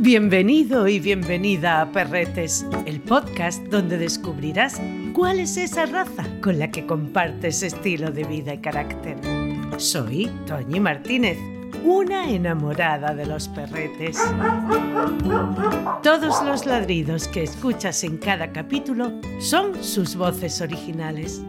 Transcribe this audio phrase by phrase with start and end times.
[0.00, 4.80] Bienvenido y bienvenida a Perretes, el podcast donde descubrirás
[5.12, 9.16] cuál es esa raza con la que compartes estilo de vida y carácter.
[9.76, 11.36] Soy Toñi Martínez,
[11.82, 14.16] una enamorada de los perretes.
[16.04, 21.42] Todos los ladridos que escuchas en cada capítulo son sus voces originales.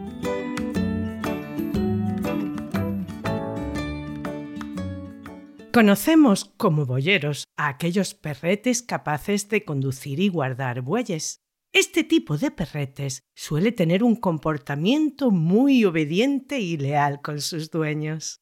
[5.72, 11.38] Conocemos como boyeros a aquellos perretes capaces de conducir y guardar bueyes.
[11.72, 18.40] Este tipo de perretes suele tener un comportamiento muy obediente y leal con sus dueños.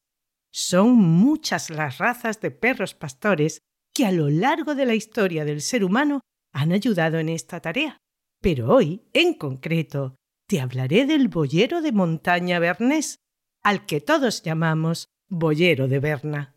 [0.51, 3.61] Son muchas las razas de perros pastores
[3.93, 7.99] que a lo largo de la historia del ser humano han ayudado en esta tarea.
[8.41, 10.15] Pero hoy, en concreto,
[10.47, 13.19] te hablaré del boyero de montaña bernés,
[13.61, 16.55] al que todos llamamos boyero de Berna.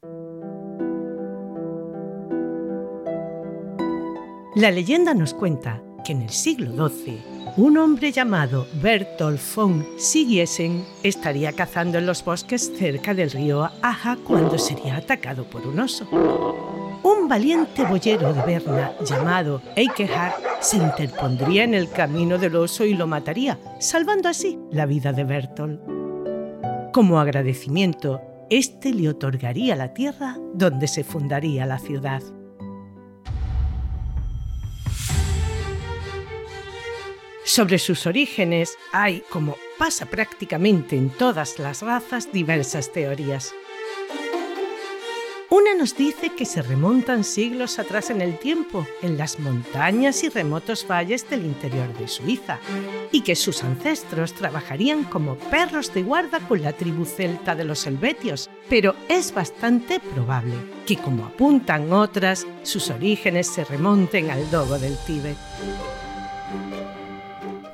[4.54, 7.22] La leyenda nos cuenta que en el siglo XII
[7.56, 14.18] un hombre llamado Bertolt von Sigiesen estaría cazando en los bosques cerca del río Aja
[14.22, 16.06] cuando sería atacado por un oso.
[17.02, 22.92] Un valiente boyero de Berna llamado Eikehard se interpondría en el camino del oso y
[22.92, 25.80] lo mataría, salvando así la vida de Bertolt.
[26.92, 32.22] Como agradecimiento, este le otorgaría la tierra donde se fundaría la ciudad.
[37.54, 43.52] Sobre sus orígenes hay, como pasa prácticamente en todas las razas, diversas teorías.
[45.50, 50.30] Una nos dice que se remontan siglos atrás en el tiempo, en las montañas y
[50.30, 52.58] remotos valles del interior de Suiza,
[53.10, 57.86] y que sus ancestros trabajarían como perros de guarda con la tribu celta de los
[57.86, 60.54] helvetios, pero es bastante probable
[60.86, 65.36] que, como apuntan otras, sus orígenes se remonten al dogo del Tíbet.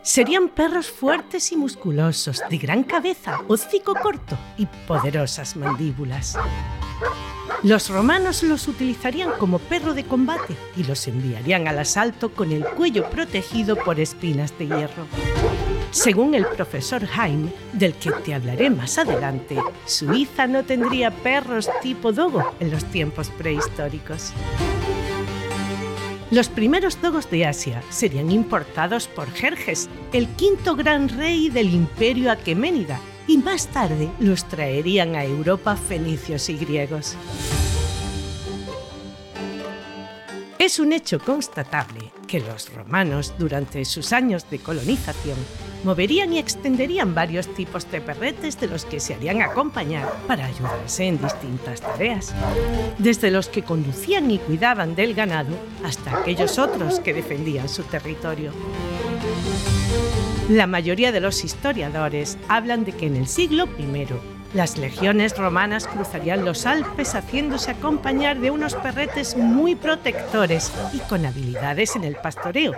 [0.08, 6.34] Serían perros fuertes y musculosos, de gran cabeza, hocico corto y poderosas mandíbulas.
[7.62, 12.64] Los romanos los utilizarían como perro de combate y los enviarían al asalto con el
[12.64, 15.06] cuello protegido por espinas de hierro.
[15.90, 22.12] Según el profesor Heim, del que te hablaré más adelante, Suiza no tendría perros tipo
[22.12, 24.32] dogo en los tiempos prehistóricos.
[26.30, 32.30] Los primeros dogos de Asia serían importados por Jerjes, el quinto gran rey del imperio
[32.30, 37.16] aqueménida, y más tarde los traerían a Europa fenicios y griegos.
[40.68, 45.38] Es un hecho constatable que los romanos, durante sus años de colonización,
[45.82, 51.06] moverían y extenderían varios tipos de perretes de los que se harían acompañar para ayudarse
[51.06, 52.34] en distintas tareas,
[52.98, 58.52] desde los que conducían y cuidaban del ganado hasta aquellos otros que defendían su territorio.
[60.50, 63.86] La mayoría de los historiadores hablan de que en el siglo I
[64.54, 71.26] las legiones romanas cruzarían los Alpes haciéndose acompañar de unos perretes muy protectores y con
[71.26, 72.72] habilidades en el pastoreo,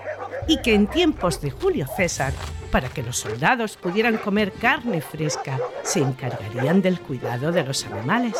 [0.49, 2.33] y que en tiempos de Julio César,
[2.73, 8.35] para que los soldados pudieran comer carne fresca, se encargarían del cuidado de los animales.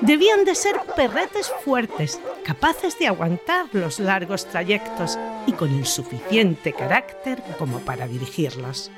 [0.00, 7.42] Debían de ser perretes fuertes, capaces de aguantar los largos trayectos y con insuficiente carácter
[7.58, 8.92] como para dirigirlos.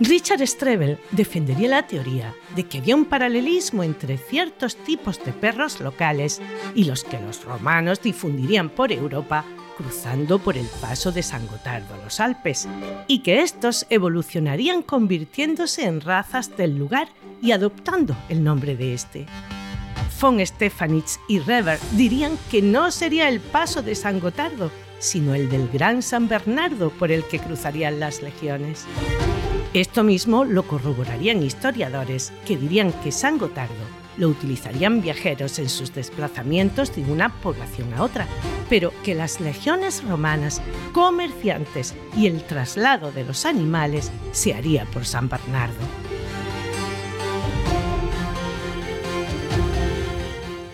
[0.00, 5.80] Richard Strebel defendería la teoría de que había un paralelismo entre ciertos tipos de perros
[5.80, 6.40] locales
[6.74, 9.44] y los que los romanos difundirían por Europa
[9.78, 12.68] cruzando por el paso de San Gotardo a los Alpes,
[13.06, 17.08] y que estos evolucionarían convirtiéndose en razas del lugar
[17.40, 19.26] y adoptando el nombre de este.
[20.20, 25.48] Von Stefanitz y Reber dirían que no sería el paso de San Gotardo, sino el
[25.48, 28.84] del Gran San Bernardo por el que cruzarían las legiones.
[29.74, 33.74] Esto mismo lo corroborarían historiadores que dirían que San Gotardo
[34.16, 38.26] lo utilizarían viajeros en sus desplazamientos de una población a otra,
[38.68, 40.60] pero que las legiones romanas,
[40.92, 46.07] comerciantes y el traslado de los animales se haría por San Bernardo.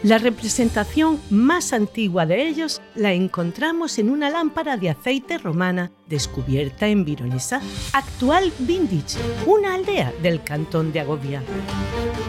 [0.05, 6.89] La representación más antigua de ellos la encontramos en una lámpara de aceite romana descubierta
[6.89, 7.63] en Vironesa,
[7.95, 11.43] actual Vindige, una aldea del cantón de Agovia.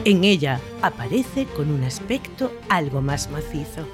[0.05, 3.85] En ella aparece con un aspecto algo más macizo.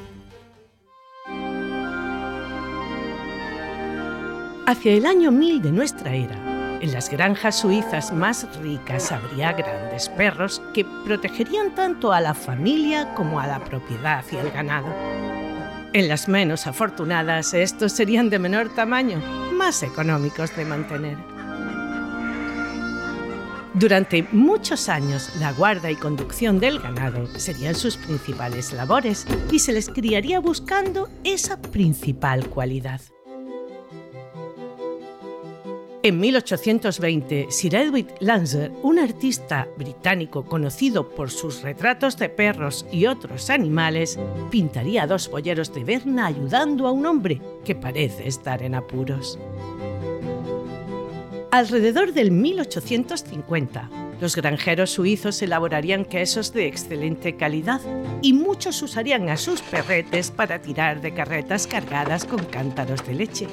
[4.68, 6.51] Hacia el año 1000 de nuestra era,
[6.82, 13.14] En las granjas suizas más ricas habría grandes perros que protegerían tanto a la familia
[13.14, 14.88] como a la propiedad y al ganado.
[15.94, 19.20] En las menos afortunadas, estos serían de menor tamaño,
[19.54, 21.18] más económicos de mantener.
[23.76, 29.72] Durante muchos años, la guarda y conducción del ganado serían sus principales labores y se
[29.72, 33.02] les criaría buscando esa principal cualidad.
[36.04, 43.06] En 1820, Sir Edwin Lanzer, un artista británico conocido por sus retratos de perros y
[43.06, 44.18] otros animales,
[44.50, 49.38] pintaría dos boyeros de Berna ayudando a un hombre que parece estar en apuros.
[51.52, 53.90] Alrededor del 1850,
[54.22, 57.82] los granjeros suizos elaborarían quesos de excelente calidad
[58.22, 63.48] y muchos usarían a sus perretes para tirar de carretas cargadas con cántaros de leche.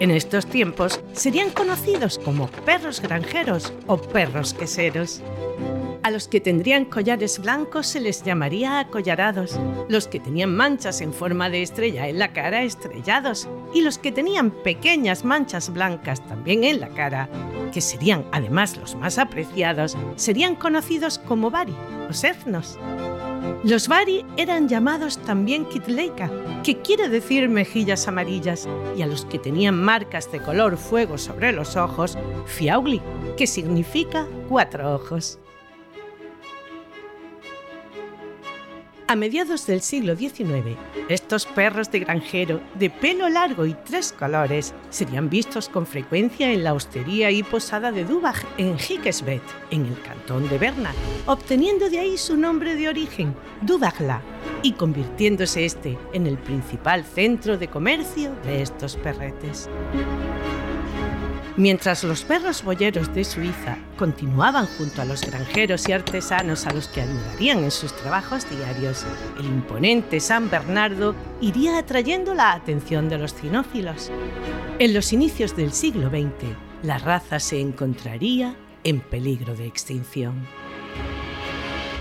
[0.00, 5.22] En estos tiempos serían conocidos como perros granjeros o perros queseros.
[6.04, 9.56] A los que tendrían collares blancos se les llamaría acollarados,
[9.88, 14.10] los que tenían manchas en forma de estrella en la cara estrellados y los que
[14.10, 17.28] tenían pequeñas manchas blancas también en la cara,
[17.72, 21.74] que serían además los más apreciados, serían conocidos como bari
[22.10, 22.80] o sernos.
[23.62, 26.28] Los bari eran llamados también kitleika,
[26.64, 31.52] que quiere decir mejillas amarillas, y a los que tenían marcas de color fuego sobre
[31.52, 33.00] los ojos, fiaugli,
[33.36, 35.38] que significa cuatro ojos.
[39.08, 40.76] A mediados del siglo XIX,
[41.08, 46.64] estos perros de granjero de pelo largo y tres colores serían vistos con frecuencia en
[46.64, 50.92] la hostería y posada de Dubach en Hickesbeth, en el cantón de Berna,
[51.26, 54.22] obteniendo de ahí su nombre de origen, Dubachla,
[54.62, 59.68] y convirtiéndose este en el principal centro de comercio de estos perretes.
[61.56, 66.88] Mientras los perros boyeros de Suiza continuaban junto a los granjeros y artesanos a los
[66.88, 69.04] que ayudarían en sus trabajos diarios,
[69.38, 74.10] el imponente San Bernardo iría atrayendo la atención de los cinófilos.
[74.78, 80.46] En los inicios del siglo XX, la raza se encontraría en peligro de extinción.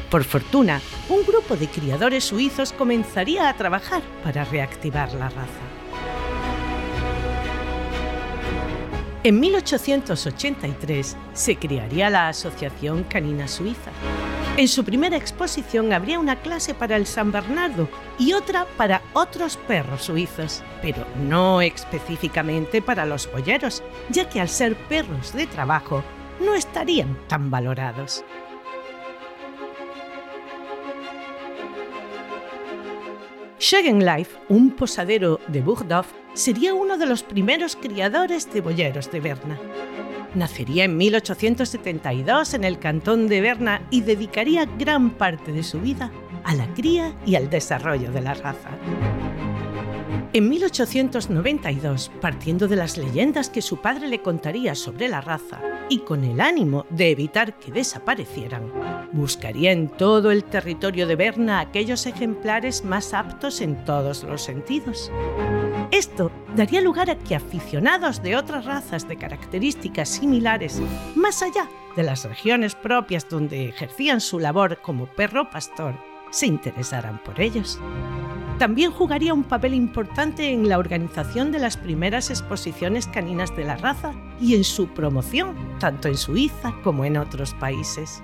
[0.10, 5.71] Por fortuna, un grupo de criadores suizos comenzaría a trabajar para reactivar la raza.
[9.24, 13.92] En 1883 se crearía la Asociación Canina Suiza.
[14.58, 17.88] En su primera exposición habría una clase para el San Bernardo
[18.18, 24.50] y otra para otros perros suizos, pero no específicamente para los boyeros, ya que al
[24.50, 26.04] ser perros de trabajo
[26.44, 28.26] no estarían tan valorados.
[33.62, 39.60] Life, un posadero de Burgdorf, sería uno de los primeros criadores de boyeros de Berna.
[40.34, 46.12] Nacería en 1872 en el cantón de Berna y dedicaría gran parte de su vida
[46.44, 48.70] a la cría y al desarrollo de la raza.
[50.34, 56.00] En 1892, partiendo de las leyendas que su padre le contaría sobre la raza y
[56.00, 58.72] con el ánimo de evitar que desaparecieran,
[59.12, 65.12] buscaría en todo el territorio de Berna aquellos ejemplares más aptos en todos los sentidos.
[65.92, 70.82] Esto daría lugar a que aficionados de otras razas de características similares,
[71.14, 71.68] más allá
[71.98, 75.96] de las regiones propias donde ejercían su labor como perro pastor,
[76.32, 77.82] se interesaran por ellos
[78.62, 83.76] también jugaría un papel importante en la organización de las primeras exposiciones caninas de la
[83.76, 88.22] raza y en su promoción, tanto en Suiza como en otros países.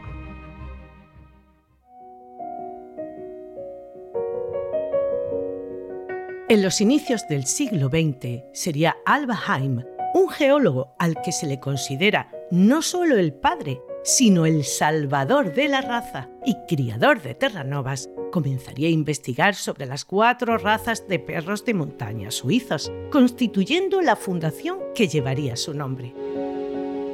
[6.50, 11.60] En los inicios del siglo XX sería Alba Heim, un geólogo al que se le
[11.60, 18.08] considera no solo el padre, sino el salvador de la raza y criador de terranovas,
[18.32, 24.80] comenzaría a investigar sobre las cuatro razas de perros de montaña suizos, constituyendo la fundación
[24.96, 26.14] que llevaría su nombre.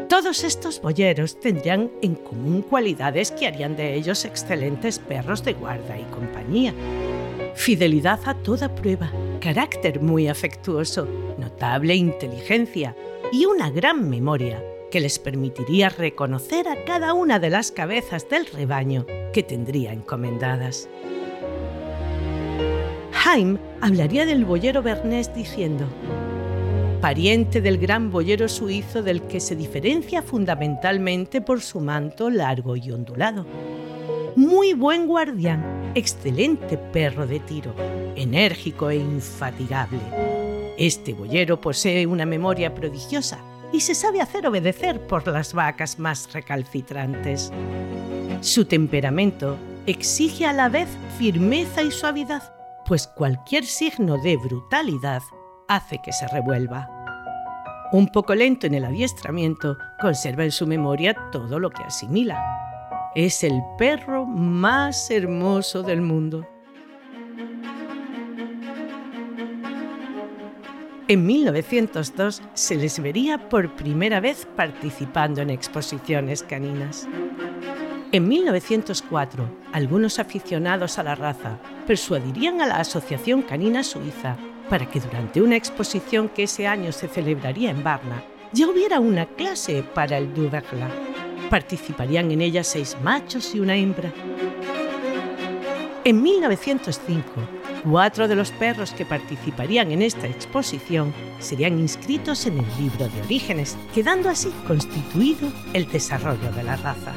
[0.10, 5.98] Todos estos boyeros tendrían en común cualidades que harían de ellos excelentes perros de guarda
[5.98, 6.74] y compañía.
[7.56, 12.96] Fidelidad a toda prueba, carácter muy afectuoso, notable inteligencia
[13.32, 14.62] y una gran memoria
[14.94, 20.88] que les permitiría reconocer a cada una de las cabezas del rebaño que tendría encomendadas.
[23.26, 25.88] Haim hablaría del boyero bernés diciendo,
[27.02, 32.92] pariente del gran boyero suizo del que se diferencia fundamentalmente por su manto largo y
[32.92, 33.48] ondulado.
[34.36, 37.74] Muy buen guardián, excelente perro de tiro,
[38.16, 40.02] enérgico e infatigable.
[40.78, 46.32] Este boyero posee una memoria prodigiosa y se sabe hacer obedecer por las vacas más
[46.32, 47.52] recalcitrantes.
[48.40, 50.88] Su temperamento exige a la vez
[51.18, 52.54] firmeza y suavidad,
[52.86, 55.24] pues cualquier signo de brutalidad
[55.68, 56.88] hace que se revuelva.
[57.92, 62.42] Un poco lento en el adiestramiento, conserva en su memoria todo lo que asimila.
[63.16, 66.48] Es el perro más hermoso del mundo.
[71.14, 77.08] En 1902 se les vería por primera vez participando en exposiciones caninas.
[78.12, 84.38] En 1904, algunos aficionados a la raza persuadirían a la Asociación Canina Suiza
[84.72, 89.28] para que durante una exposición que ese año se celebraría en Varna ya hubiera una
[89.28, 90.90] clase para el Duverla.
[91.48, 94.12] Participarían en ella seis machos y una hembra.
[96.06, 97.24] En 1905,
[97.84, 103.22] Cuatro de los perros que participarían en esta exposición serían inscritos en el libro de
[103.22, 107.14] orígenes, quedando así constituido el desarrollo de la raza.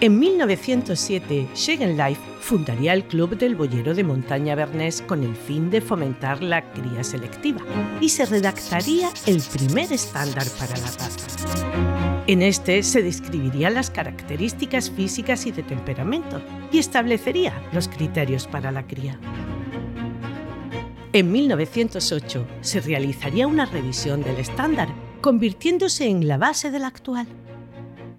[0.00, 1.46] En 1907,
[1.96, 6.72] Life fundaría el Club del Boyero de Montaña Bernés con el fin de fomentar la
[6.72, 7.60] cría selectiva
[8.00, 11.91] y se redactaría el primer estándar para la raza.
[12.28, 18.70] En este se describirían las características físicas y de temperamento y establecería los criterios para
[18.70, 19.18] la cría.
[21.12, 24.88] En 1908 se realizaría una revisión del estándar,
[25.20, 27.26] convirtiéndose en la base del actual.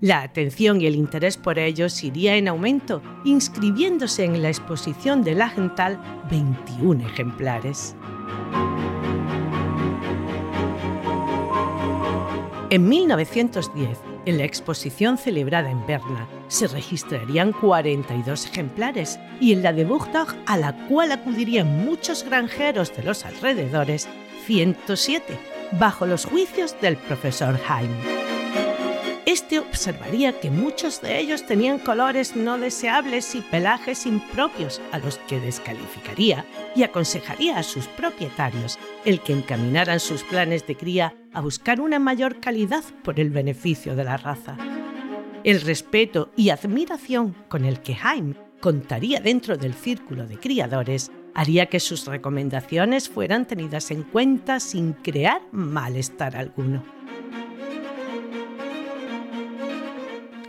[0.01, 5.33] La atención y el interés por ellos iría en aumento, inscribiéndose en la exposición de
[5.33, 5.97] Lagenthal
[6.29, 7.95] 21 ejemplares.
[12.73, 19.73] En 1910, en la exposición celebrada en Berna, se registrarían 42 ejemplares y en la
[19.73, 24.09] de Buchtag, a la cual acudirían muchos granjeros de los alrededores,
[24.47, 25.37] 107,
[25.73, 27.91] bajo los juicios del profesor Heim.
[29.27, 35.19] Este observaría que muchos de ellos tenían colores no deseables y pelajes impropios, a los
[35.19, 36.43] que descalificaría
[36.75, 41.99] y aconsejaría a sus propietarios el que encaminaran sus planes de cría a buscar una
[41.99, 44.57] mayor calidad por el beneficio de la raza.
[45.43, 51.65] El respeto y admiración con el que Jaime contaría dentro del círculo de criadores haría
[51.65, 56.83] que sus recomendaciones fueran tenidas en cuenta sin crear malestar alguno.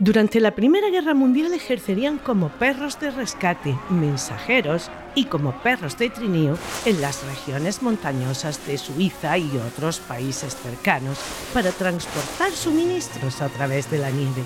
[0.01, 6.11] Durante la Primera Guerra Mundial ejercerían como perros de rescate, mensajeros y como perros de
[6.11, 11.19] trineo en las regiones montañosas de Suiza y otros países cercanos
[11.53, 14.43] para transportar suministros a través de la nieve.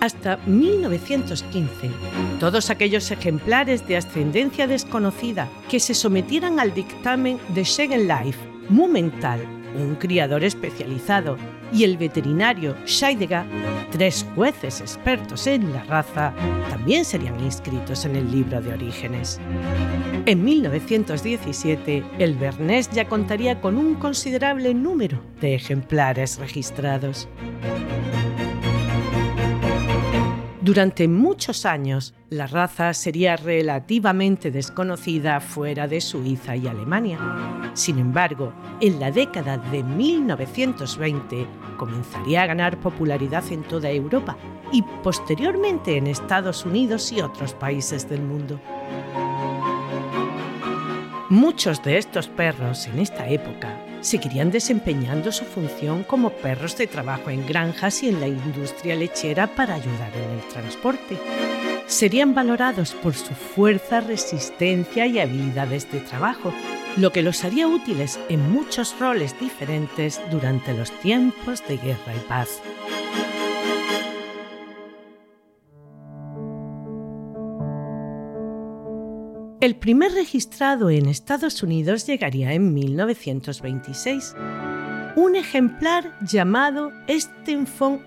[0.00, 1.90] Hasta 1915,
[2.38, 9.40] todos aquellos ejemplares de ascendencia desconocida que se sometieran al dictamen de Life Mumental,
[9.76, 11.36] un criador especializado,
[11.72, 13.44] y el veterinario Scheidegger,
[13.90, 16.32] tres jueces expertos en la raza,
[16.70, 19.40] también serían inscritos en el libro de orígenes.
[20.26, 27.28] En 1917, el Bernés ya contaría con un considerable número de ejemplares registrados.
[30.68, 37.18] Durante muchos años, la raza sería relativamente desconocida fuera de Suiza y Alemania.
[37.72, 41.46] Sin embargo, en la década de 1920
[41.78, 44.36] comenzaría a ganar popularidad en toda Europa
[44.70, 48.60] y posteriormente en Estados Unidos y otros países del mundo.
[51.30, 57.30] Muchos de estos perros en esta época seguirían desempeñando su función como perros de trabajo
[57.30, 61.18] en granjas y en la industria lechera para ayudar en el transporte.
[61.86, 66.52] Serían valorados por su fuerza, resistencia y habilidades de trabajo,
[66.96, 72.28] lo que los haría útiles en muchos roles diferentes durante los tiempos de guerra y
[72.28, 72.60] paz.
[79.68, 84.34] El primer registrado en Estados Unidos llegaría en 1926.
[85.14, 88.00] Un ejemplar llamado Esten von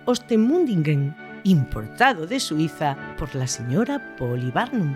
[1.43, 4.95] importado de Suiza por la señora Polly Barnum.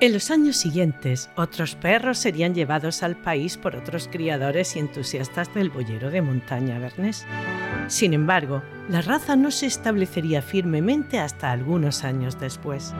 [0.00, 5.54] En los años siguientes, otros perros serían llevados al país por otros criadores y entusiastas
[5.54, 7.24] del boyero de montaña bernés.
[7.88, 12.92] Sin embargo, la raza no se establecería firmemente hasta algunos años después.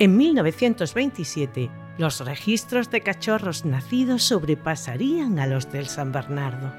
[0.00, 6.72] En 1927, los registros de cachorros nacidos sobrepasarían a los del San Bernardo.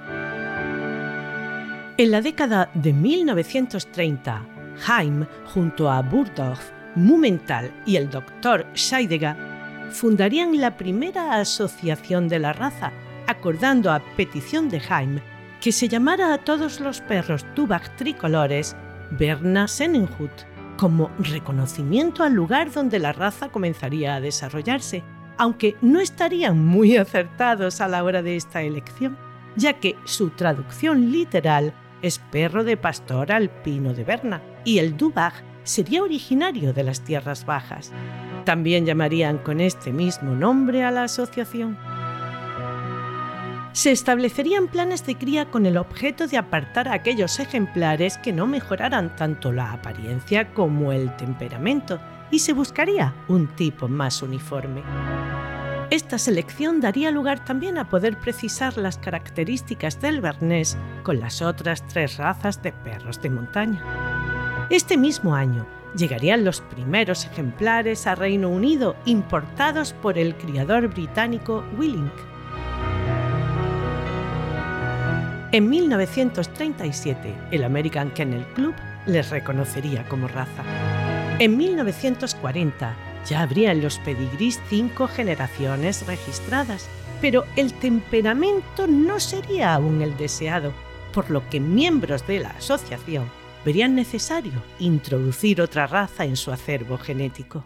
[1.97, 4.45] En la década de 1930,
[4.89, 9.37] Heim, junto a Burdorf, Mumental y el doctor Scheidegger
[9.91, 12.91] fundarían la primera asociación de la raza,
[13.27, 15.21] acordando a petición de Jaime
[15.61, 18.75] que se llamara a todos los perros Tubach tricolores
[19.11, 20.31] Berna Sennenhut,
[20.77, 25.03] como reconocimiento al lugar donde la raza comenzaría a desarrollarse,
[25.37, 29.17] aunque no estarían muy acertados a la hora de esta elección,
[29.55, 35.43] ya que su traducción literal es perro de pastor alpino de Berna y el Dubach
[35.63, 37.91] sería originario de las tierras bajas.
[38.43, 41.77] También llamarían con este mismo nombre a la asociación.
[43.75, 48.47] Se establecerían planes de cría con el objeto de apartar a aquellos ejemplares que no
[48.47, 51.99] mejoraran tanto la apariencia como el temperamento
[52.31, 54.81] y se buscaría un tipo más uniforme.
[55.89, 61.85] Esta selección daría lugar también a poder precisar las características del Bernés con las otras
[61.85, 64.67] tres razas de perros de montaña.
[64.69, 65.67] Este mismo año
[65.97, 72.34] llegarían los primeros ejemplares a Reino Unido importados por el criador británico Willink.
[75.55, 80.65] En 1937, el American Kennel Club les reconocería como raza.
[81.39, 82.93] En 1940
[83.25, 86.89] ya habría en los pedigrís cinco generaciones registradas,
[87.21, 90.73] pero el temperamento no sería aún el deseado,
[91.13, 93.31] por lo que miembros de la asociación
[93.63, 97.63] verían necesario introducir otra raza en su acervo genético.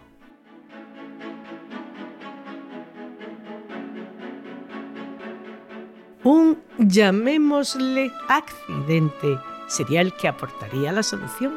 [6.24, 11.54] Un, llamémosle, accidente sería el que aportaría la solución.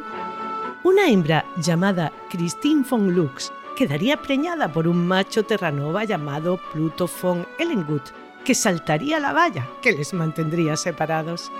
[0.84, 7.44] Una hembra llamada Christine von Lux quedaría preñada por un macho terranova llamado Pluto von
[7.58, 8.10] Ellengut,
[8.44, 11.50] que saltaría la valla que les mantendría separados.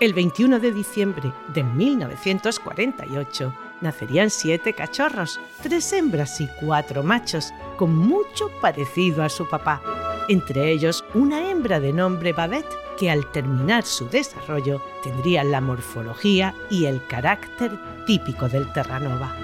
[0.00, 7.94] El 21 de diciembre de 1948 nacerían siete cachorros, tres hembras y cuatro machos, con
[7.94, 9.82] mucho parecido a su papá,
[10.28, 16.54] entre ellos una hembra de nombre Babette, que al terminar su desarrollo tendría la morfología
[16.70, 17.72] y el carácter
[18.06, 19.34] típico del Terranova.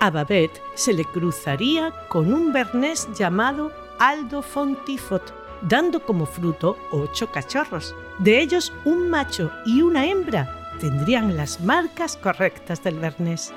[0.00, 7.30] A Babette se le cruzaría con un bernés llamado Aldo Fontifot, dando como fruto ocho
[7.32, 7.94] cachorros.
[8.18, 13.52] De ellos, un macho y una hembra tendrían las marcas correctas del Bernés.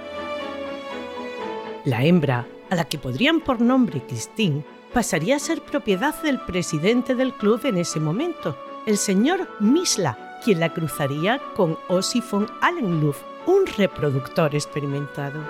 [1.85, 7.15] La hembra, a la que podrían por nombre Christine, pasaría a ser propiedad del presidente
[7.15, 13.23] del club en ese momento, el señor Misla, quien la cruzaría con Ossi von Allenluft,
[13.45, 15.41] un reproductor experimentado.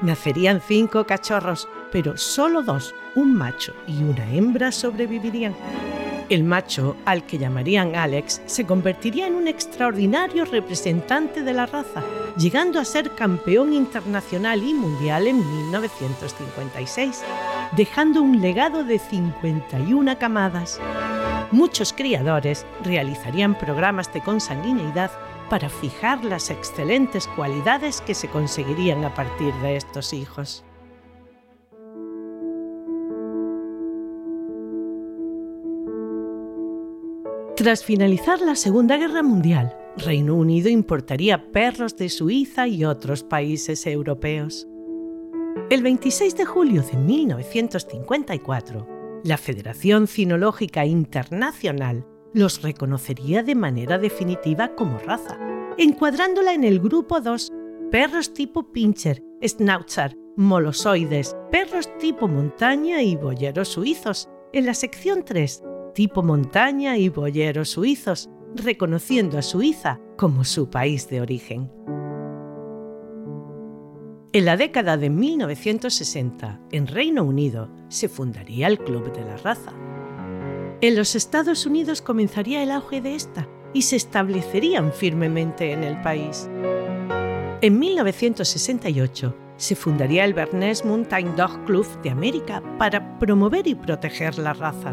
[0.00, 5.54] Nacerían cinco cachorros, pero solo dos, un macho y una hembra, sobrevivirían.
[6.32, 12.02] El macho, al que llamarían Alex, se convertiría en un extraordinario representante de la raza,
[12.38, 17.22] llegando a ser campeón internacional y mundial en 1956,
[17.76, 20.80] dejando un legado de 51 camadas.
[21.50, 25.10] Muchos criadores realizarían programas de consanguineidad
[25.50, 30.64] para fijar las excelentes cualidades que se conseguirían a partir de estos hijos.
[37.62, 43.86] Tras finalizar la Segunda Guerra Mundial, Reino Unido importaría perros de Suiza y otros países
[43.86, 44.66] europeos.
[45.70, 54.74] El 26 de julio de 1954, la Federación Cinológica Internacional los reconocería de manera definitiva
[54.74, 55.38] como raza,
[55.78, 57.52] encuadrándola en el grupo 2,
[57.92, 65.62] perros tipo pincher, schnauzer, molosoides, perros tipo montaña y boyeros suizos, en la sección 3,
[65.94, 71.70] tipo montaña y boyeros suizos, reconociendo a Suiza como su país de origen.
[74.34, 79.72] En la década de 1960, en Reino Unido, se fundaría el Club de la Raza.
[80.80, 86.00] En los Estados Unidos comenzaría el auge de esta y se establecerían firmemente en el
[86.00, 86.48] país.
[87.60, 94.38] En 1968 se fundaría el Bernese Mountain Dog Club de América para promover y proteger
[94.38, 94.92] la raza.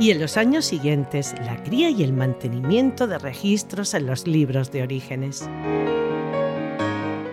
[0.00, 4.70] Y en los años siguientes, la cría y el mantenimiento de registros en los libros
[4.70, 5.48] de orígenes.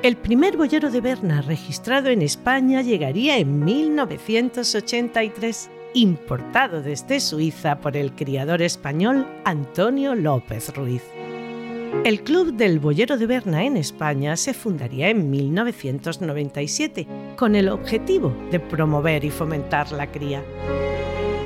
[0.01, 7.97] El primer boyero de Berna registrado en España llegaría en 1983, importado desde Suiza por
[7.97, 11.03] el criador español Antonio López Ruiz.
[12.03, 18.31] El Club del Boyero de Berna en España se fundaría en 1997 con el objetivo
[18.51, 20.43] de promover y fomentar la cría.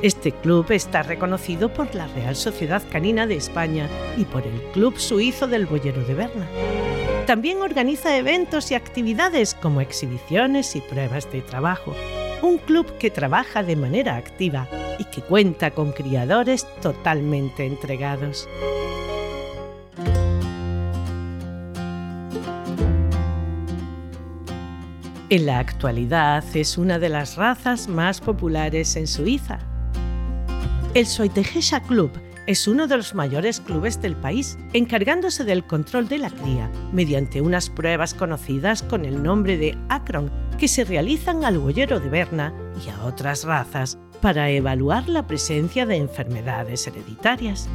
[0.02, 3.86] Este club está reconocido por la Real Sociedad Canina de España
[4.16, 6.46] y por el Club Suizo del Boyero de Berna.
[7.26, 11.94] También organiza eventos y actividades como exhibiciones y pruebas de trabajo.
[12.40, 14.66] Un club que trabaja de manera activa
[14.98, 18.48] y que cuenta con criadores totalmente entregados.
[25.28, 29.69] En la actualidad es una de las razas más populares en Suiza.
[30.92, 32.10] El Soitegesha Club
[32.48, 37.40] es uno de los mayores clubes del país, encargándose del control de la cría mediante
[37.40, 42.52] unas pruebas conocidas con el nombre de Acron, que se realizan al boyero de Berna
[42.84, 47.68] y a otras razas para evaluar la presencia de enfermedades hereditarias.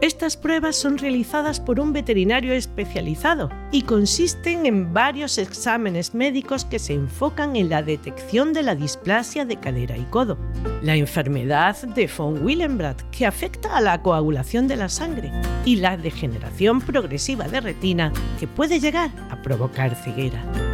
[0.00, 6.78] Estas pruebas son realizadas por un veterinario especializado y consisten en varios exámenes médicos que
[6.78, 10.38] se enfocan en la detección de la displasia de cadera y codo,
[10.80, 15.32] la enfermedad de von Willenbrand que afecta a la coagulación de la sangre
[15.66, 20.69] y la degeneración progresiva de retina que puede llegar a provocar ceguera.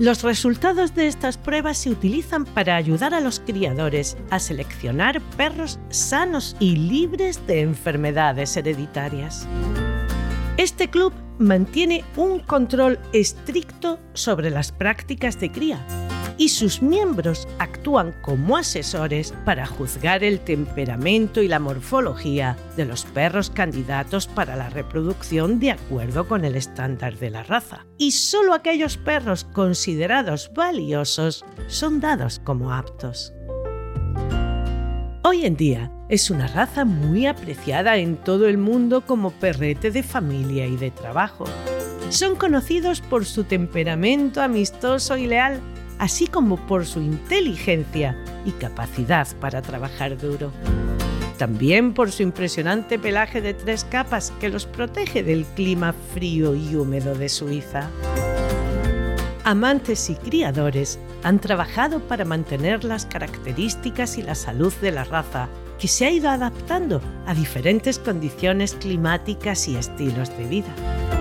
[0.00, 5.78] Los resultados de estas pruebas se utilizan para ayudar a los criadores a seleccionar perros
[5.90, 9.46] sanos y libres de enfermedades hereditarias.
[10.56, 16.09] Este club mantiene un control estricto sobre las prácticas de cría
[16.40, 23.04] y sus miembros actúan como asesores para juzgar el temperamento y la morfología de los
[23.04, 27.84] perros candidatos para la reproducción de acuerdo con el estándar de la raza.
[27.98, 33.34] Y solo aquellos perros considerados valiosos son dados como aptos.
[35.22, 40.02] Hoy en día es una raza muy apreciada en todo el mundo como perrete de
[40.02, 41.44] familia y de trabajo.
[42.08, 45.60] Son conocidos por su temperamento amistoso y leal
[46.00, 50.50] así como por su inteligencia y capacidad para trabajar duro.
[51.38, 56.74] También por su impresionante pelaje de tres capas que los protege del clima frío y
[56.74, 57.88] húmedo de Suiza.
[59.44, 65.48] Amantes y criadores han trabajado para mantener las características y la salud de la raza,
[65.78, 71.19] que se ha ido adaptando a diferentes condiciones climáticas y estilos de vida.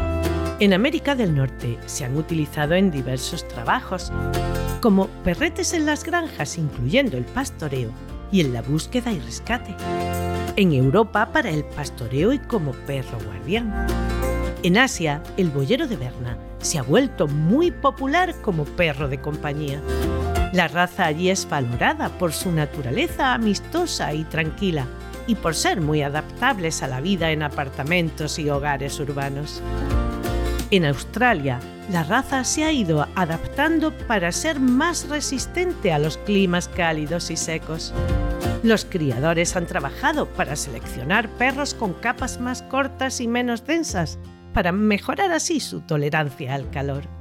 [0.59, 4.11] En América del Norte se han utilizado en diversos trabajos,
[4.81, 7.91] como perretes en las granjas incluyendo el pastoreo
[8.29, 9.73] y en la búsqueda y rescate.
[10.57, 13.87] En Europa para el pastoreo y como perro guardián.
[14.61, 19.81] En Asia, el boyero de Berna se ha vuelto muy popular como perro de compañía.
[20.51, 24.85] La raza allí es valorada por su naturaleza amistosa y tranquila
[25.25, 29.61] y por ser muy adaptables a la vida en apartamentos y hogares urbanos.
[30.71, 31.59] En Australia,
[31.91, 37.37] la raza se ha ido adaptando para ser más resistente a los climas cálidos y
[37.37, 37.91] secos.
[38.61, 44.19] Los criadores han trabajado para seleccionar perros con capas más cortas y menos densas,
[44.53, 47.18] para mejorar así su tolerancia al calor.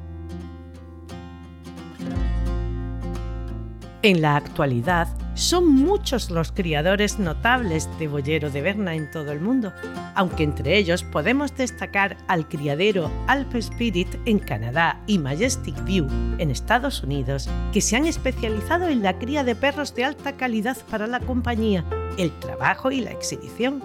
[4.02, 9.40] En la actualidad, son muchos los criadores notables de boyero de Berna en todo el
[9.40, 9.72] mundo,
[10.14, 16.06] aunque entre ellos podemos destacar al criadero Alpe Spirit en Canadá y Majestic View
[16.38, 20.76] en Estados Unidos, que se han especializado en la cría de perros de alta calidad
[20.90, 21.84] para la compañía,
[22.18, 23.82] el trabajo y la exhibición.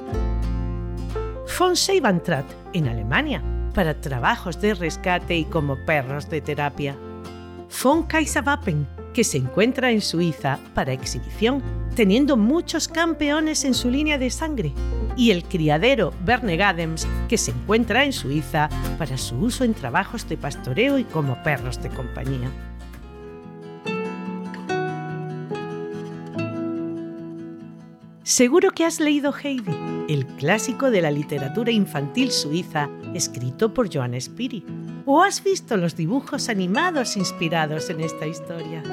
[1.58, 6.96] Von Seibantrat en Alemania, para trabajos de rescate y como perros de terapia.
[7.82, 11.62] Von Kaiserwappen que se encuentra en Suiza para exhibición,
[11.96, 14.74] teniendo muchos campeones en su línea de sangre,
[15.16, 20.28] y el criadero Berne Gadems, que se encuentra en Suiza para su uso en trabajos
[20.28, 22.52] de pastoreo y como perros de compañía.
[28.24, 29.76] Seguro que has leído Heidi,
[30.08, 34.66] el clásico de la literatura infantil suiza escrito por Joan Spiri,
[35.06, 38.84] o has visto los dibujos animados inspirados en esta historia.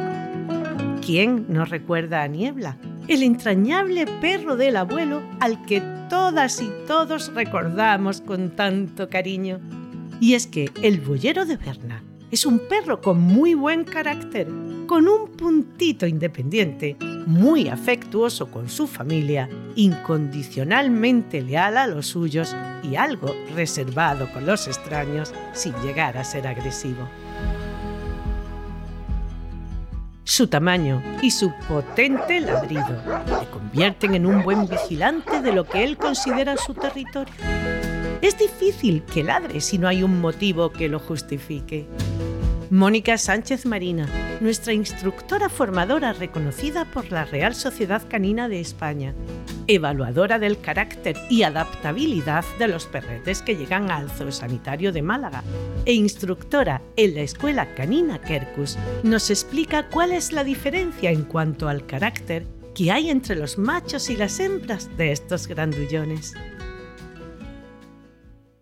[1.05, 2.77] ¿Quién no recuerda a Niebla,
[3.09, 9.61] el entrañable perro del abuelo al que todas y todos recordamos con tanto cariño?
[10.21, 14.47] Y es que el boyero de Berna es un perro con muy buen carácter,
[14.87, 22.97] con un puntito independiente, muy afectuoso con su familia, incondicionalmente leal a los suyos y
[22.97, 27.09] algo reservado con los extraños sin llegar a ser agresivo.
[30.25, 33.03] Su tamaño y su potente ladrido
[33.41, 37.35] le convierten en un buen vigilante de lo que él considera su territorio.
[38.23, 41.89] Es difícil que ladre si no hay un motivo que lo justifique.
[42.71, 44.07] Mónica Sánchez Marina,
[44.41, 49.13] nuestra instructora formadora reconocida por la Real Sociedad Canina de España,
[49.67, 55.43] evaluadora del carácter y adaptabilidad de los perretes que llegan al zoosanitario de Málaga
[55.85, 61.69] e instructora en la escuela canina Kerkus, nos explica cuál es la diferencia en cuanto
[61.69, 66.35] al carácter que hay entre los machos y las hembras de estos grandullones.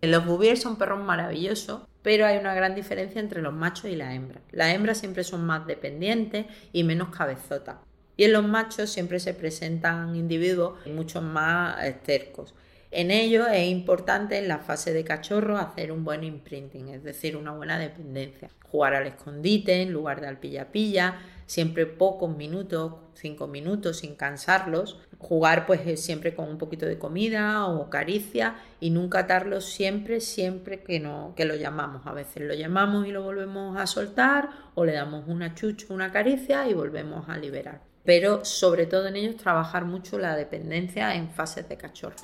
[0.01, 4.13] Los bouviers son perros maravillosos, pero hay una gran diferencia entre los machos y las
[4.13, 4.41] hembras.
[4.51, 7.77] Las hembras siempre son más dependientes y menos cabezotas.
[8.15, 12.53] Y en los machos siempre se presentan individuos mucho más tercos.
[12.91, 17.37] En ello es importante en la fase de cachorro hacer un buen imprinting, es decir,
[17.37, 18.49] una buena dependencia.
[18.63, 24.99] Jugar al escondite en lugar de al pilla-pilla, siempre pocos minutos, cinco minutos sin cansarlos.
[25.19, 30.81] Jugar pues siempre con un poquito de comida o caricia y nunca atarlos siempre, siempre
[30.81, 32.07] que, no, que lo llamamos.
[32.07, 36.11] A veces lo llamamos y lo volvemos a soltar o le damos una chucha, una
[36.11, 41.29] caricia y volvemos a liberar pero sobre todo en ellos trabajar mucho la dependencia en
[41.29, 42.15] fases de cachorro.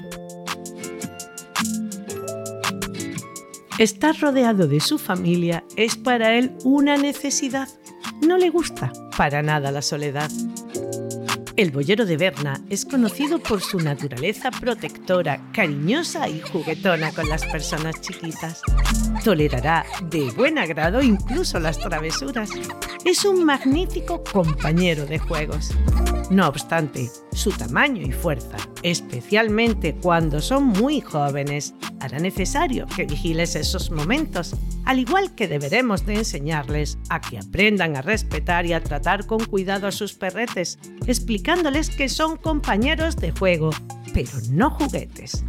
[3.78, 7.68] Estar rodeado de su familia es para él una necesidad.
[8.26, 10.32] No le gusta para nada la soledad.
[11.58, 17.46] El boyero de Berna es conocido por su naturaleza protectora, cariñosa y juguetona con las
[17.46, 18.62] personas chiquitas.
[19.24, 22.50] Tolerará de buen agrado incluso las travesuras.
[23.06, 25.72] Es un magnífico compañero de juegos.
[26.32, 33.56] No obstante, su tamaño y fuerza, especialmente cuando son muy jóvenes, hará necesario que vigiles
[33.56, 38.84] esos momentos, al igual que deberemos de enseñarles a que aprendan a respetar y a
[38.84, 43.70] tratar con cuidado a sus perretes, explicándoles que son compañeros de juego,
[44.12, 45.44] pero no juguetes.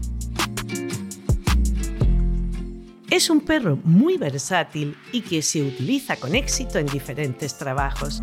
[3.09, 8.23] Es un perro muy versátil y que se utiliza con éxito en diferentes trabajos.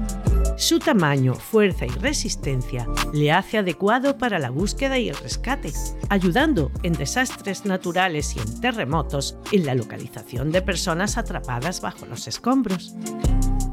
[0.56, 5.74] Su tamaño, fuerza y resistencia le hace adecuado para la búsqueda y el rescate,
[6.10, 12.28] ayudando en desastres naturales y en terremotos en la localización de personas atrapadas bajo los
[12.28, 12.94] escombros.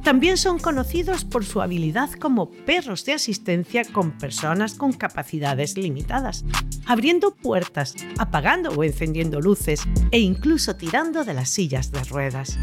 [0.02, 6.44] También son conocidos por su habilidad como perros de asistencia con personas con capacidades limitadas,
[6.86, 12.58] abriendo puertas, apagando o encendiendo luces e incluso tirando de las sillas de ruedas.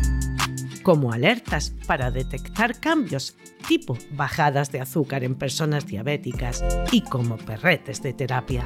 [0.87, 3.35] Como alertas para detectar cambios
[3.67, 8.65] tipo bajadas de azúcar en personas diabéticas y como perretes de terapia.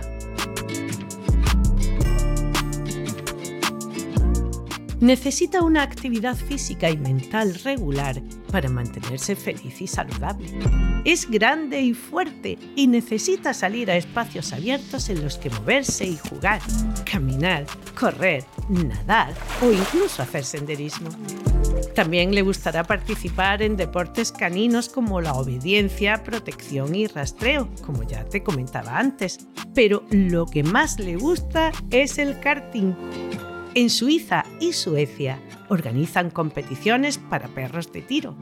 [5.01, 10.47] necesita una actividad física y mental regular para mantenerse feliz y saludable.
[11.03, 16.17] Es grande y fuerte y necesita salir a espacios abiertos en los que moverse y
[16.29, 16.61] jugar,
[17.03, 17.65] caminar,
[17.99, 21.09] correr, nadar o incluso hacer senderismo.
[21.95, 28.23] También le gustará participar en deportes caninos como la obediencia, protección y rastreo, como ya
[28.25, 29.39] te comentaba antes,
[29.73, 32.93] pero lo que más le gusta es el karting
[33.73, 35.39] en Suiza y Suecia
[35.69, 38.35] organizan competiciones para perros de tiro.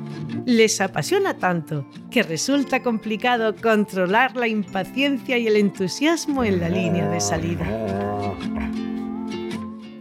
[0.46, 7.08] Les apasiona tanto que resulta complicado controlar la impaciencia y el entusiasmo en la línea
[7.10, 8.59] de salida.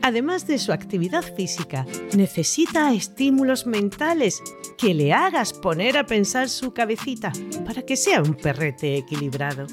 [0.09, 1.85] Además de su actividad física,
[2.17, 4.43] necesita estímulos mentales
[4.79, 7.31] que le hagas poner a pensar su cabecita
[7.67, 9.67] para que sea un perrete equilibrado.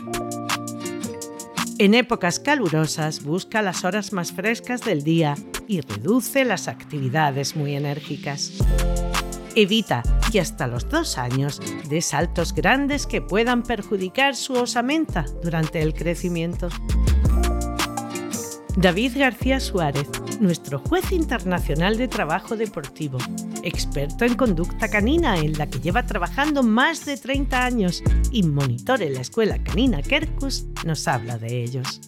[1.78, 5.36] En épocas calurosas busca las horas más frescas del día
[5.70, 8.52] y reduce las actividades muy enérgicas.
[9.56, 15.82] Evita que hasta los dos años dé saltos grandes que puedan perjudicar su osamenta durante
[15.82, 16.68] el crecimiento.
[18.78, 20.10] David García Suárez,
[20.42, 23.18] nuestro juez internacional de trabajo deportivo,
[23.64, 29.02] experto en conducta canina en la que lleva trabajando más de 30 años y monitor
[29.02, 32.02] en la escuela canina Kerkus, nos habla de ellos.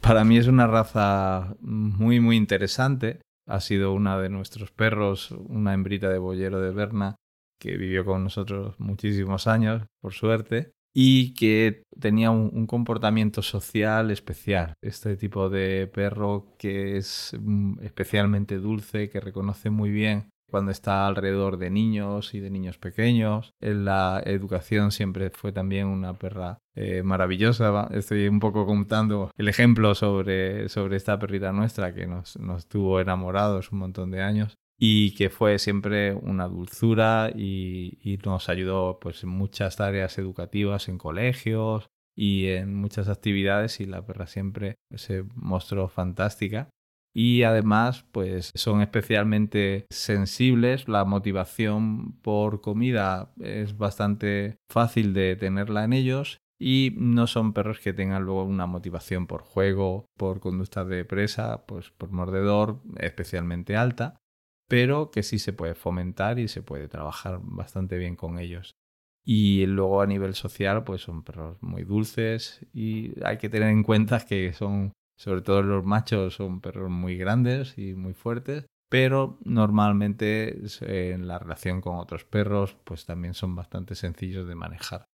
[0.00, 3.20] Para mí es una raza muy muy interesante.
[3.46, 7.14] Ha sido una de nuestros perros, una hembrita de boyero de Berna,
[7.60, 14.74] que vivió con nosotros muchísimos años, por suerte y que tenía un, comportamiento social especial.
[14.82, 21.06] Este tipo de perro que es mm, especialmente dulce, que reconoce muy bien cuando está
[21.06, 23.54] alrededor de niños y de niños pequeños.
[23.60, 27.86] En la educación siempre fue también una perra eh, maravillosa.
[27.92, 32.98] Estoy un poco contando el ejemplo sobre, sobre esta perrita nuestra que nos, nos tuvo
[32.98, 39.22] enamorados un montón de años y que fue siempre una dulzura y, nos ayudó pues,
[39.24, 45.24] en muchas tareas educativas, en colegios y en muchas actividades y la perra siempre se
[45.34, 46.68] mostró fantástica.
[47.14, 50.88] Y además, pues son especialmente sensibles.
[50.88, 57.80] La motivación por comida es bastante fácil de tenerla en ellos y no son perros
[57.80, 63.76] que tengan luego una motivación por juego, por conducta de presa, pues por mordedor especialmente
[63.76, 64.20] alta,
[64.68, 68.76] pero que sí se puede fomentar y se puede trabajar bastante bien con ellos.
[69.24, 73.82] Y luego a nivel social, pues son perros muy dulces y hay que tener en
[73.82, 79.38] cuenta que son, sobre todo los machos, son perros muy grandes y muy fuertes, pero
[79.44, 85.06] normalmente en la relación con otros perros, pues también son bastante sencillos de manejar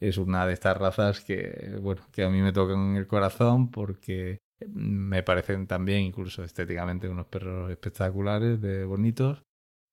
[0.00, 4.38] es una de estas razas que, bueno, que a mí me tocan el corazón porque
[4.72, 9.42] me parecen también, incluso estéticamente, unos perros espectaculares, de bonitos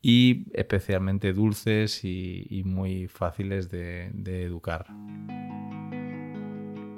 [0.01, 4.88] y especialmente dulces y, muy fáciles de, de educar.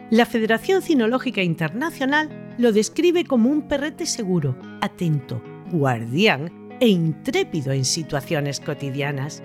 [0.09, 7.83] La Federación Cinológica Internacional lo describe como un perrete seguro, atento, guardián e intrépido en
[7.83, 9.41] situaciones cotidianas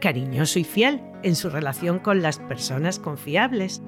[0.00, 3.82] cariñoso y fiel en su relación con las personas confiables,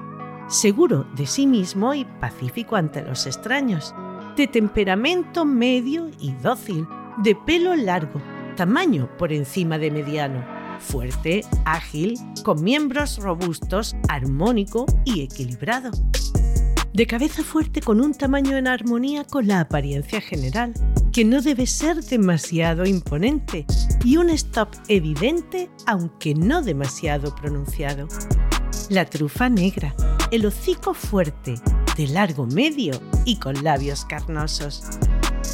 [0.49, 3.95] seguro de sí mismo y pacífico ante los extraños,
[4.37, 6.87] de temperamento medio y dócil,
[7.23, 8.21] de pelo largo,
[8.57, 10.45] tamaño por encima de mediano,
[10.81, 15.91] fuerte, ágil, con miembros robustos, armónico y equilibrado.
[16.93, 20.73] De cabeza fuerte con un tamaño en armonía con la apariencia general,
[21.13, 23.67] que no debe ser demasiado imponente
[24.05, 28.09] y un stop evidente aunque no demasiado pronunciado.
[28.89, 29.95] La trufa negra,
[30.31, 31.55] el hocico fuerte,
[31.97, 34.85] de largo medio y con labios carnosos.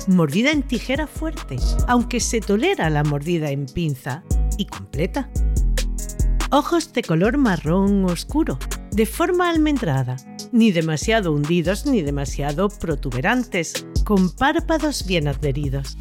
[0.08, 1.56] Mordida en tijera fuerte,
[1.86, 4.24] aunque se tolera la mordida en pinza
[4.58, 5.30] y completa.
[6.50, 8.58] Ojos de color marrón oscuro,
[8.90, 10.16] de forma almendrada,
[10.52, 15.96] ni demasiado hundidos ni demasiado protuberantes, con párpados bien adheridos.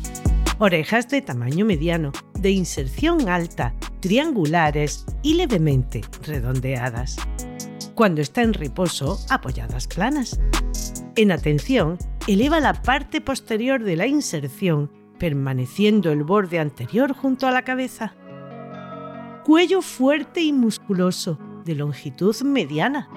[0.59, 7.17] Orejas de tamaño mediano, de inserción alta, triangulares y levemente redondeadas.
[7.95, 10.39] Cuando está en reposo, apoyadas planas.
[11.15, 17.51] En atención, eleva la parte posterior de la inserción, permaneciendo el borde anterior junto a
[17.51, 18.15] la cabeza.
[19.45, 23.09] Cuello fuerte y musculoso, de longitud mediana.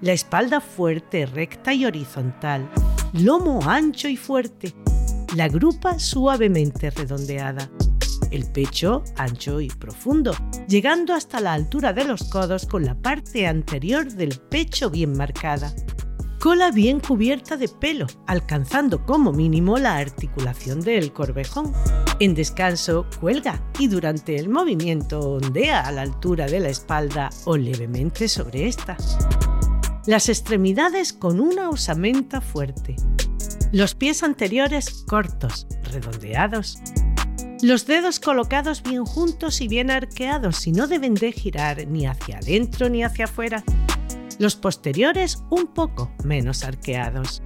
[0.00, 2.70] La espalda fuerte, recta y horizontal.
[3.12, 4.72] Lomo ancho y fuerte.
[5.34, 7.70] La grupa suavemente redondeada.
[8.32, 10.34] El pecho ancho y profundo,
[10.66, 15.72] llegando hasta la altura de los codos con la parte anterior del pecho bien marcada.
[16.40, 21.72] Cola bien cubierta de pelo, alcanzando como mínimo la articulación del corvejón.
[22.20, 27.58] En descanso, cuelga y durante el movimiento ondea a la altura de la espalda o
[27.58, 28.96] levemente sobre esta.
[30.06, 32.96] Las extremidades con una osamenta fuerte.
[33.70, 36.78] Los pies anteriores cortos, redondeados.
[37.62, 42.38] Los dedos colocados bien juntos y bien arqueados y no deben de girar ni hacia
[42.38, 43.62] adentro ni hacia afuera.
[44.40, 47.40] Los posteriores un poco menos arqueados.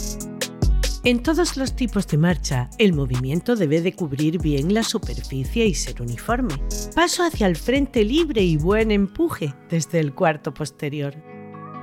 [1.05, 5.75] En todos los tipos de marcha, el movimiento debe de cubrir bien la superficie y
[5.75, 6.55] ser uniforme.
[6.95, 11.15] Paso hacia el frente libre y buen empuje desde el cuarto posterior.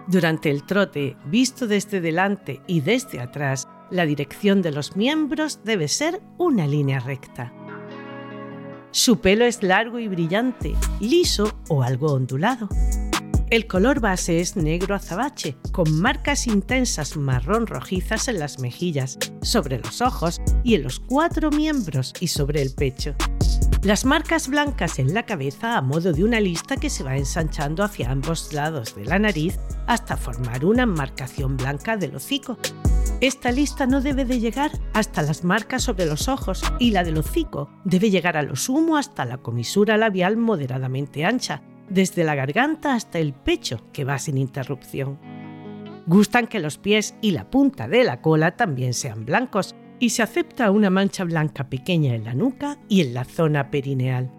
[0.08, 5.88] Durante el trote, visto desde delante y desde atrás, la dirección de los miembros debe
[5.88, 7.54] ser una línea recta.
[8.94, 12.70] Su pelo es largo y brillante, liso o algo ondulado.
[13.50, 19.80] El color base es negro azabache, con marcas intensas marrón rojizas en las mejillas, sobre
[19.80, 23.16] los ojos y en los cuatro miembros y sobre el pecho.
[23.82, 27.84] Las marcas blancas en la cabeza a modo de una lista que se va ensanchando
[27.84, 32.60] hacia ambos lados de la nariz hasta formar una marcación blanca del hocico.
[33.24, 37.18] Esta lista no debe de llegar hasta las marcas sobre los ojos y la del
[37.18, 42.96] hocico debe llegar a lo sumo hasta la comisura labial moderadamente ancha, desde la garganta
[42.96, 45.20] hasta el pecho, que va sin interrupción.
[46.06, 50.22] Gustan que los pies y la punta de la cola también sean blancos y se
[50.22, 54.34] acepta una mancha blanca pequeña en la nuca y en la zona perineal.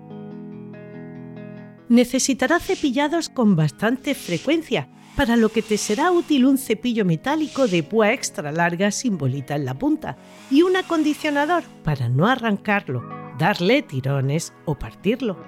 [1.89, 7.83] Necesitará cepillados con bastante frecuencia, para lo que te será útil un cepillo metálico de
[7.83, 10.17] púa extra larga sin bolita en la punta
[10.51, 13.03] y un acondicionador para no arrancarlo,
[13.39, 15.39] darle tirones o partirlo.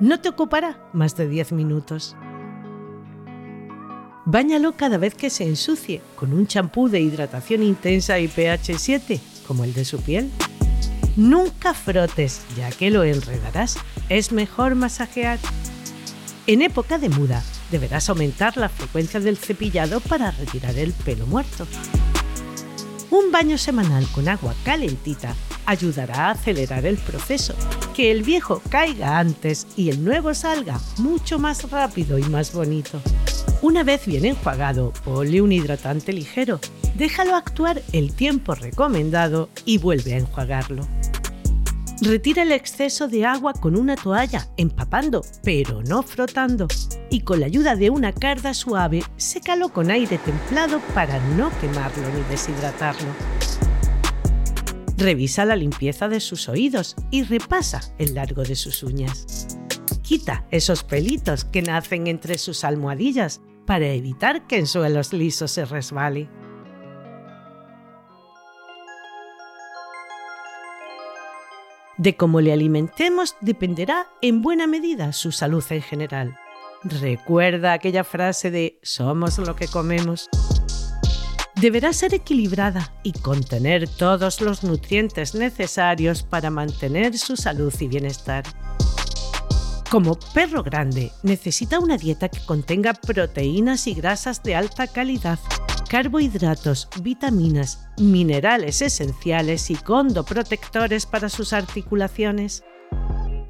[0.00, 2.16] No te ocupará más de 10 minutos.
[4.24, 9.20] Báñalo cada vez que se ensucie con un champú de hidratación intensa y pH 7,
[9.46, 10.30] como el de su piel.
[11.16, 13.76] Nunca frotes, ya que lo enredarás.
[14.08, 15.38] Es mejor masajear.
[16.46, 17.42] En época de muda,
[17.72, 21.66] deberás aumentar la frecuencia del cepillado para retirar el pelo muerto.
[23.10, 25.34] Un baño semanal con agua calentita
[25.66, 27.54] ayudará a acelerar el proceso,
[27.94, 33.00] que el viejo caiga antes y el nuevo salga mucho más rápido y más bonito.
[33.62, 36.60] Una vez bien enjuagado, ponle un hidratante ligero,
[36.94, 40.86] déjalo actuar el tiempo recomendado y vuelve a enjuagarlo.
[42.02, 46.66] Retira el exceso de agua con una toalla, empapando, pero no frotando.
[47.10, 52.02] Y con la ayuda de una carda suave, sécalo con aire templado para no quemarlo
[52.08, 53.06] ni deshidratarlo.
[54.96, 59.46] Revisa la limpieza de sus oídos y repasa el largo de sus uñas.
[60.02, 65.64] Quita esos pelitos que nacen entre sus almohadillas para evitar que en suelos lisos se
[65.66, 66.28] resbale.
[72.02, 76.36] De cómo le alimentemos dependerá en buena medida su salud en general.
[76.82, 80.28] Recuerda aquella frase de somos lo que comemos.
[81.54, 88.42] Deberá ser equilibrada y contener todos los nutrientes necesarios para mantener su salud y bienestar.
[89.88, 95.38] Como perro grande, necesita una dieta que contenga proteínas y grasas de alta calidad,
[95.92, 102.64] carbohidratos, vitaminas, minerales esenciales y condoprotectores para sus articulaciones.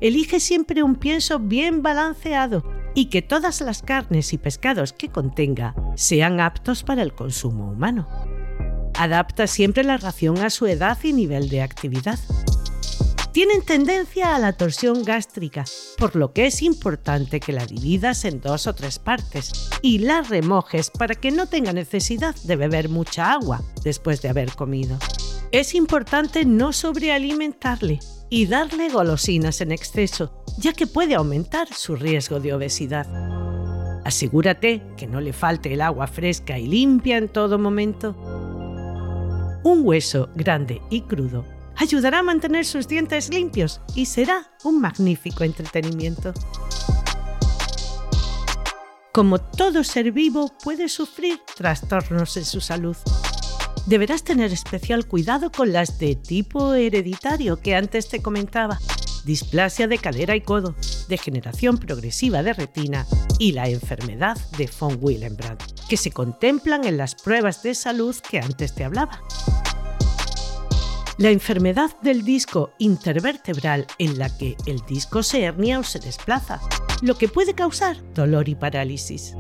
[0.01, 2.65] Elige siempre un pienso bien balanceado
[2.97, 8.09] y que todas las carnes y pescados que contenga sean aptos para el consumo humano.
[8.95, 12.19] Adapta siempre la ración a su edad y nivel de actividad
[13.33, 15.65] tienen tendencia a la torsión gástrica,
[15.97, 20.21] por lo que es importante que la dividas en dos o tres partes y la
[20.21, 24.99] remojes para que no tenga necesidad de beber mucha agua después de haber comido.
[25.51, 32.39] Es importante no sobrealimentarle y darle golosinas en exceso, ya que puede aumentar su riesgo
[32.39, 33.07] de obesidad.
[34.05, 38.15] Asegúrate que no le falte el agua fresca y limpia en todo momento.
[39.65, 45.45] Un hueso grande y crudo ayudará a mantener sus dientes limpios y será un magnífico
[45.45, 46.33] entretenimiento.
[49.13, 52.97] Como todo ser vivo puede sufrir trastornos en su salud.
[53.87, 58.79] Deberás tener especial cuidado con las de tipo hereditario que antes te comentaba,
[59.25, 60.75] displasia de cadera y codo,
[61.09, 63.07] degeneración progresiva de retina
[63.39, 68.39] y la enfermedad de von Willebrand, que se contemplan en las pruebas de salud que
[68.39, 69.21] antes te hablaba.
[71.19, 76.59] La enfermedad del disco intervertebral en la que el disco se hernia o se desplaza,
[77.03, 79.35] lo que puede causar dolor y parálisis.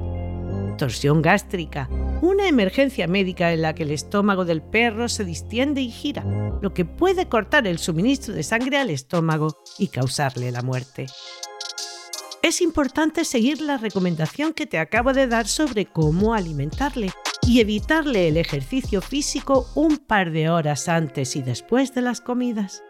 [0.77, 1.89] Torsión gástrica,
[2.21, 6.25] una emergencia médica en la que el estómago del perro se distiende y gira,
[6.61, 11.07] lo que puede cortar el suministro de sangre al estómago y causarle la muerte.
[12.43, 17.13] Es importante seguir la recomendación que te acabo de dar sobre cómo alimentarle
[17.47, 22.83] y evitarle el ejercicio físico un par de horas antes y después de las comidas.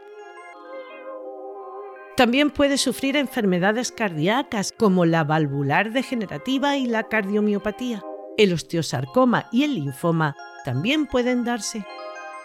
[2.17, 8.03] También puede sufrir enfermedades cardíacas como la valvular degenerativa y la cardiomiopatía.
[8.39, 10.35] El osteosarcoma y el linfoma
[10.65, 11.85] también pueden darse.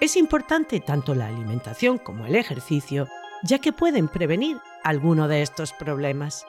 [0.02, 3.08] Es importante tanto la alimentación como el ejercicio,
[3.44, 6.46] ya que pueden prevenir alguno de estos problemas.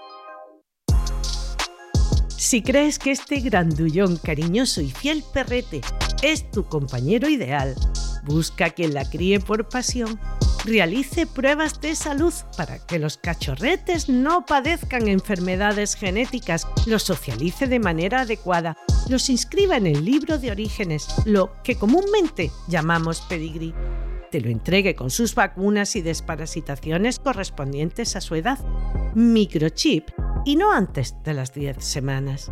[2.39, 5.81] Si crees que este grandullón cariñoso y fiel perrete
[6.23, 7.75] es tu compañero ideal,
[8.23, 10.21] busca quien la críe por pasión.
[10.65, 17.81] Realice pruebas de salud para que los cachorretes no padezcan enfermedades genéticas, los socialice de
[17.81, 18.77] manera adecuada,
[19.09, 23.75] los inscriba en el libro de orígenes, lo que comúnmente llamamos pedigrí
[24.31, 28.59] te lo entregue con sus vacunas y desparasitaciones correspondientes a su edad.
[29.15, 30.11] Microchip
[30.45, 32.51] y no antes de las 10 semanas.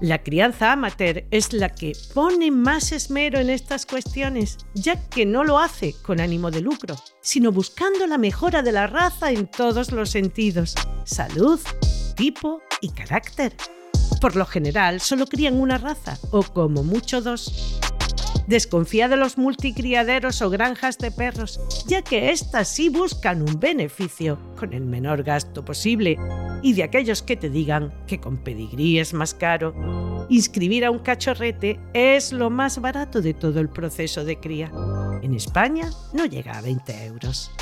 [0.00, 5.44] La crianza amateur es la que pone más esmero en estas cuestiones, ya que no
[5.44, 9.92] lo hace con ánimo de lucro, sino buscando la mejora de la raza en todos
[9.92, 11.60] los sentidos, salud,
[12.16, 13.54] tipo y carácter.
[14.20, 17.78] Por lo general solo crían una raza, o como mucho dos.
[18.50, 24.40] Desconfía de los multicriaderos o granjas de perros, ya que éstas sí buscan un beneficio
[24.58, 26.18] con el menor gasto posible,
[26.60, 30.26] y de aquellos que te digan que con pedigrí es más caro.
[30.28, 34.72] Inscribir a un cachorrete es lo más barato de todo el proceso de cría.
[35.22, 37.52] En España no llega a 20 euros.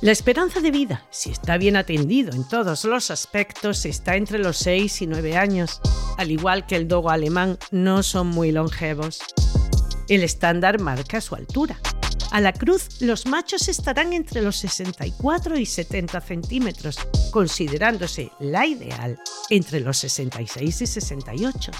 [0.00, 4.56] La esperanza de vida, si está bien atendido en todos los aspectos, está entre los
[4.56, 5.82] 6 y 9 años.
[6.16, 9.20] Al igual que el dogo alemán, no son muy longevos.
[10.08, 11.78] El estándar marca su altura.
[12.30, 16.98] A la cruz, los machos estarán entre los 64 y 70 centímetros,
[17.30, 19.18] considerándose la ideal
[19.50, 21.70] entre los 66 y 68.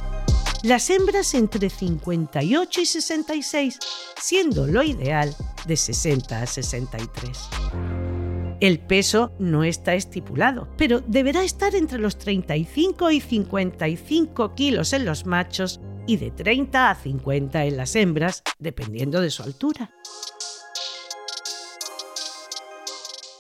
[0.63, 3.79] Las hembras entre 58 y 66,
[4.21, 5.35] siendo lo ideal
[5.67, 8.04] de 60 a 63.
[8.65, 15.05] El peso no está estipulado, pero deberá estar entre los 35 y 55 kilos en
[15.05, 19.91] los machos y de 30 a 50 en las hembras, dependiendo de su altura.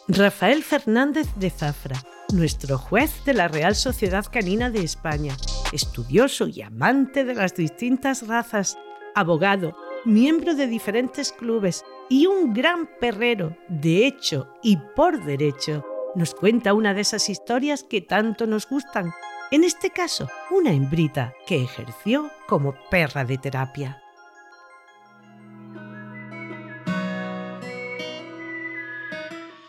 [0.08, 1.96] Rafael Fernández de Zafra,
[2.34, 5.34] nuestro juez de la Real Sociedad Canina de España,
[5.72, 8.76] estudioso y amante de las distintas razas,
[9.14, 15.84] abogado, miembro de diferentes clubes y un gran perrero, de hecho y por derecho,
[16.14, 19.12] nos cuenta una de esas historias que tanto nos gustan,
[19.50, 24.00] en este caso, una hembrita que ejerció como perra de terapia.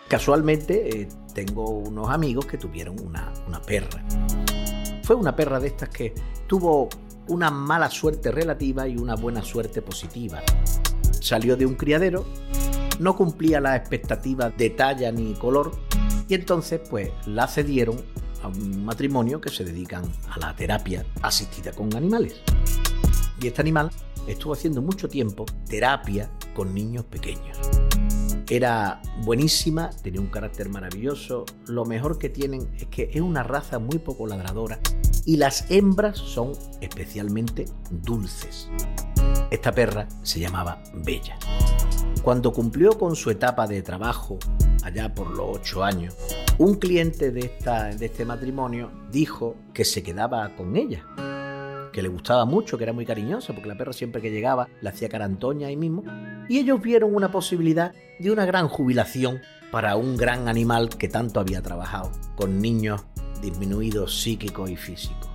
[0.08, 4.04] Casualmente eh, tengo unos amigos que tuvieron una, una perra.
[5.04, 6.14] Fue una perra de estas que
[6.48, 6.90] tuvo
[7.28, 10.42] una mala suerte relativa y una buena suerte positiva.
[11.26, 12.24] Salió de un criadero,
[13.00, 15.72] no cumplía las expectativas de talla ni color
[16.30, 17.98] y entonces pues la cedieron
[18.44, 22.42] a un matrimonio que se dedican a la terapia asistida con animales.
[23.42, 23.90] Y este animal
[24.28, 27.58] estuvo haciendo mucho tiempo terapia con niños pequeños.
[28.48, 31.46] Era buenísima, tenía un carácter maravilloso.
[31.66, 34.80] Lo mejor que tienen es que es una raza muy poco ladradora
[35.26, 36.52] y las hembras son
[36.82, 38.70] especialmente dulces.
[39.56, 41.38] Esta perra se llamaba Bella.
[42.22, 44.38] Cuando cumplió con su etapa de trabajo,
[44.84, 46.14] allá por los ocho años,
[46.58, 51.06] un cliente de, esta, de este matrimonio dijo que se quedaba con ella,
[51.94, 54.90] que le gustaba mucho, que era muy cariñosa, porque la perra siempre que llegaba le
[54.90, 56.04] hacía carantoña ahí mismo,
[56.50, 59.40] y ellos vieron una posibilidad de una gran jubilación
[59.72, 63.06] para un gran animal que tanto había trabajado, con niños
[63.42, 65.30] disminuidos psíquicos y físicos.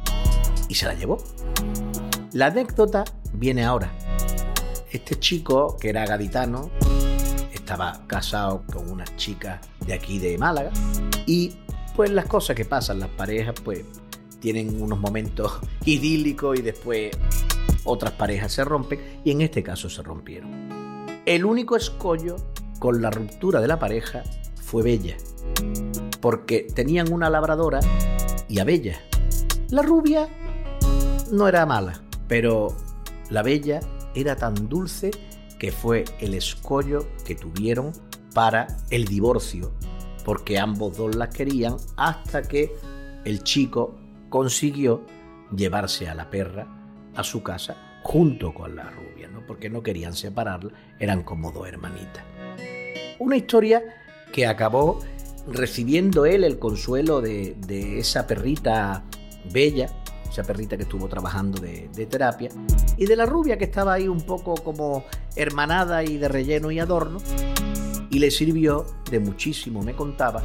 [0.68, 1.16] Y se la llevó.
[2.32, 3.02] La anécdota
[3.32, 3.90] viene ahora.
[4.92, 6.70] Este chico, que era gaditano,
[7.52, 10.70] estaba casado con unas chicas de aquí de Málaga,
[11.26, 11.56] y
[11.96, 13.84] pues las cosas que pasan, las parejas, pues
[14.38, 17.10] tienen unos momentos idílicos y después
[17.82, 21.08] otras parejas se rompen y en este caso se rompieron.
[21.26, 22.36] El único escollo
[22.78, 24.22] con la ruptura de la pareja
[24.54, 25.16] fue Bella,
[26.20, 27.80] porque tenían una labradora
[28.48, 29.00] y a Bella.
[29.70, 30.28] La rubia
[31.32, 32.00] no era mala,
[32.30, 32.68] pero
[33.28, 33.80] la Bella
[34.14, 35.10] era tan dulce
[35.58, 37.92] que fue el escollo que tuvieron
[38.32, 39.72] para el divorcio,
[40.24, 42.72] porque ambos dos las querían hasta que
[43.24, 45.04] el chico consiguió
[45.54, 46.68] llevarse a la perra
[47.16, 49.44] a su casa junto con la rubia, ¿no?
[49.44, 50.70] porque no querían separarla,
[51.00, 52.24] eran como dos hermanitas.
[53.18, 53.82] Una historia
[54.32, 55.00] que acabó
[55.48, 57.56] recibiendo él el consuelo de,
[57.98, 59.02] esa perrita
[59.52, 59.90] bella,
[60.30, 62.50] esa perrita que estuvo trabajando de, terapia,
[62.96, 65.04] y de la rubia que estaba ahí un poco como
[65.36, 67.18] hermanada y de relleno y adorno,
[68.10, 70.42] y le sirvió de muchísimo, me contaba,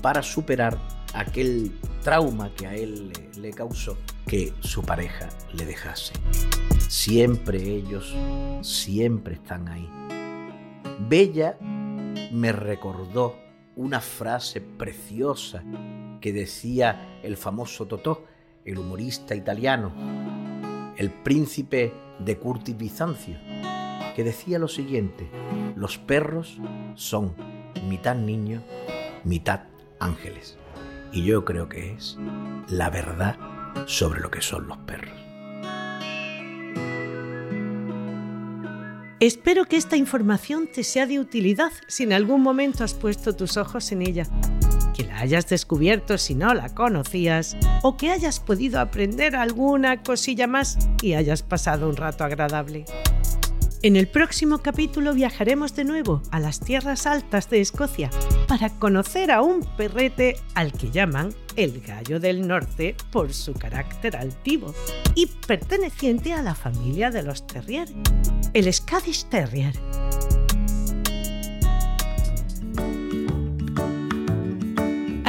[0.00, 0.78] para superar
[1.14, 1.72] aquel
[2.02, 6.14] trauma que a él le, causó que su pareja le dejase.
[6.88, 8.14] Siempre ellos,
[8.62, 9.88] siempre están ahí.
[11.08, 13.36] Bella me recordó
[13.76, 15.62] una frase preciosa
[16.20, 18.24] que decía el famoso Totò,
[18.64, 19.92] el humorista italiano,
[20.96, 23.36] el príncipe de Curtis Bizancio,
[24.14, 25.28] que decía lo siguiente,
[25.74, 26.58] los perros
[26.94, 27.34] son
[27.88, 28.62] mitad niños,
[29.24, 29.62] mitad
[29.98, 30.58] ángeles.
[31.12, 32.18] Y yo creo que es
[32.68, 33.36] la verdad
[33.86, 35.22] sobre lo que son los perros.
[39.20, 43.56] Espero que esta información te sea de utilidad si en algún momento has puesto tus
[43.56, 44.26] ojos en ella,
[45.02, 50.46] que la hayas descubierto si no la conocías o que hayas podido aprender alguna cosilla
[50.46, 52.84] más y hayas pasado un rato agradable.
[53.82, 58.10] En el próximo capítulo viajaremos de nuevo a las tierras altas de Escocia
[58.46, 64.16] para conocer a un perrete al que llaman el gallo del norte por su carácter
[64.16, 64.72] altivo
[65.16, 67.88] y perteneciente a la familia de los terrier,
[68.54, 69.74] el Scottish Terrier.